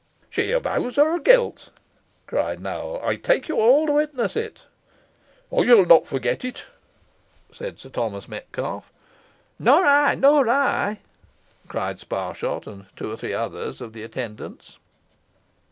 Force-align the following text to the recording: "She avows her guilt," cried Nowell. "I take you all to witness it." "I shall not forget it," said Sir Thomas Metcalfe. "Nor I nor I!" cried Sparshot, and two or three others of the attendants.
"She 0.31 0.51
avows 0.51 0.95
her 0.95 1.19
guilt," 1.19 1.69
cried 2.25 2.59
Nowell. 2.59 2.99
"I 3.05 3.17
take 3.17 3.47
you 3.47 3.59
all 3.59 3.85
to 3.85 3.91
witness 3.91 4.35
it." 4.35 4.63
"I 5.55 5.63
shall 5.63 5.85
not 5.85 6.07
forget 6.07 6.43
it," 6.43 6.65
said 7.53 7.77
Sir 7.77 7.89
Thomas 7.89 8.27
Metcalfe. 8.27 8.91
"Nor 9.59 9.85
I 9.85 10.15
nor 10.15 10.49
I!" 10.49 11.01
cried 11.67 11.99
Sparshot, 11.99 12.65
and 12.65 12.87
two 12.95 13.11
or 13.11 13.17
three 13.17 13.33
others 13.33 13.79
of 13.79 13.93
the 13.93 14.01
attendants. 14.01 14.79